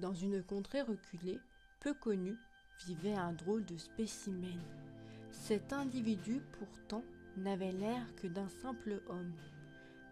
[0.00, 1.40] Dans une contrée reculée,
[1.80, 2.36] peu connue,
[2.86, 4.60] vivait un drôle de spécimen.
[5.32, 7.02] Cet individu, pourtant,
[7.36, 9.34] n'avait l'air que d'un simple homme.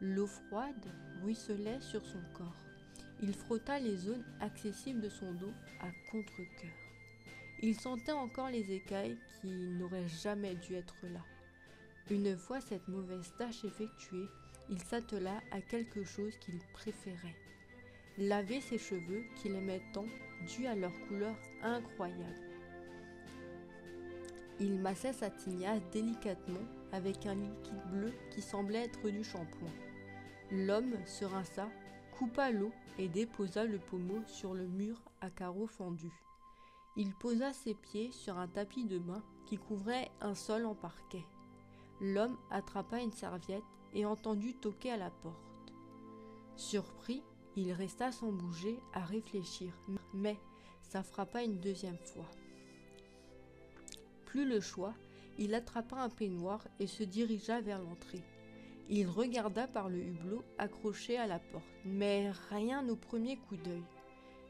[0.00, 0.74] L'eau froide
[1.22, 2.64] ruisselait sur son corps.
[3.22, 6.74] Il frotta les zones accessibles de son dos à contre-coeur.
[7.62, 11.24] Il sentait encore les écailles qui n'auraient jamais dû être là.
[12.10, 14.26] Une fois cette mauvaise tâche effectuée,
[14.68, 17.36] il s'attela à quelque chose qu'il préférait.
[18.18, 20.06] Laver ses cheveux qu'il aimait tant,
[20.46, 22.46] dus à leur couleur incroyable.
[24.58, 29.70] Il massait sa tignasse délicatement avec un liquide bleu qui semblait être du shampoing.
[30.50, 31.68] L'homme se rinça,
[32.18, 36.22] coupa l'eau et déposa le pommeau sur le mur à carreaux fendus.
[36.96, 41.26] Il posa ses pieds sur un tapis de bain qui couvrait un sol en parquet.
[42.00, 43.62] L'homme attrapa une serviette
[43.92, 45.74] et entendit toquer à la porte.
[46.56, 47.22] Surpris,
[47.56, 49.72] il resta sans bouger à réfléchir,
[50.12, 50.36] mais
[50.82, 52.30] ça frappa une deuxième fois.
[54.26, 54.94] Plus le choix,
[55.38, 58.22] il attrapa un peignoir et se dirigea vers l'entrée.
[58.88, 63.82] Il regarda par le hublot accroché à la porte, mais rien au premier coup d'œil.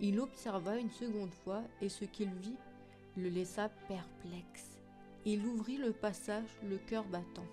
[0.00, 2.56] Il observa une seconde fois et ce qu'il vit
[3.16, 4.78] le laissa perplexe.
[5.24, 7.46] Il ouvrit le passage, le cœur battant.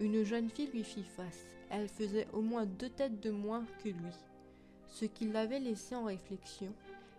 [0.00, 1.44] Une jeune fille lui fit face.
[1.70, 4.14] Elle faisait au moins deux têtes de moins que lui.
[4.94, 6.72] Ce qui l'avait laissé en réflexion,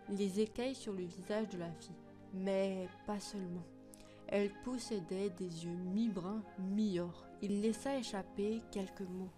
[0.08, 1.94] les écailles sur le visage de la fille.
[2.32, 3.66] Mais pas seulement.
[4.28, 7.26] Elle possédait des yeux mi-bruns, mi-or.
[7.42, 9.30] Il laissa échapper quelques mots.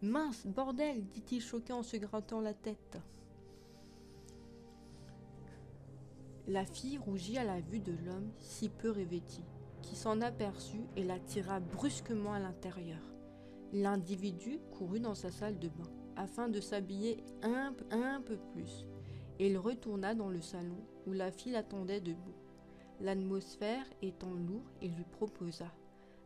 [0.00, 2.96] Mince, bordel dit-il choqué en se grattant la tête.
[6.46, 9.42] La fille rougit à la vue de l'homme si peu revêtu,
[9.82, 13.02] qui s'en aperçut et la tira brusquement à l'intérieur.
[13.74, 17.72] L'individu courut dans sa salle de bain afin de s'habiller un,
[18.24, 18.86] peu plus.
[19.38, 22.34] Et il retourna dans le salon où la fille l'attendait debout.
[23.00, 25.72] L'atmosphère étant lourde, il lui proposa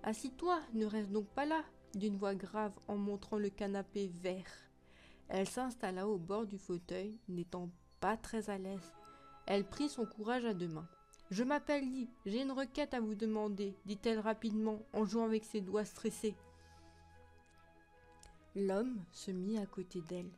[0.03, 1.65] Assis-toi, ne reste donc pas là,
[1.95, 4.53] d'une voix grave en montrant le canapé vert.
[5.29, 7.71] Elle s'installa au bord du fauteuil, n'étant
[8.01, 8.93] pas très à l'aise.
[9.47, 10.89] Elle prit son courage à deux mains.
[11.31, 15.61] Je m'appelle Lee, j'ai une requête à vous demander, dit-elle rapidement en jouant avec ses
[15.61, 16.35] doigts stressés.
[18.61, 20.33] L'homme se mit à côté d'elle.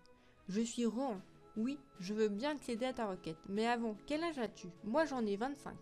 [0.50, 1.22] Je suis Rohan.
[1.56, 3.38] Oui, je veux bien accéder à ta requête.
[3.48, 4.68] Mais avant, quel âge as-tu?
[4.84, 5.78] Moi j'en ai vingt-cinq.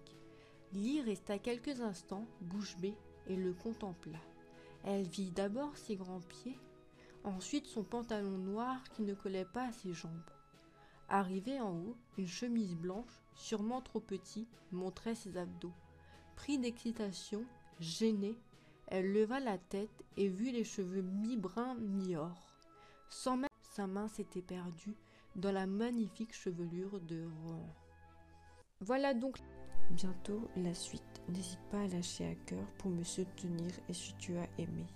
[0.72, 2.94] Lee resta quelques instants, bouche bée,
[3.26, 4.20] et le contempla.
[4.84, 6.56] Elle vit d'abord ses grands pieds,
[7.24, 10.30] ensuite son pantalon noir qui ne collait pas à ses jambes.
[11.08, 15.72] Arrivée en haut, une chemise blanche, sûrement trop petite, montrait ses abdos.
[16.36, 17.44] Pris d'excitation,
[17.80, 18.38] gênée,
[18.90, 22.46] elle leva la tête et vit les cheveux mi-bruns, mi-or.
[23.10, 24.96] Sans même sa main s'était perdue
[25.36, 27.74] dans la magnifique chevelure de Rohan.
[28.80, 29.38] Voilà donc
[29.90, 31.02] bientôt la suite.
[31.28, 34.86] N'hésite pas à lâcher un cœur pour me soutenir et si tu as aimé.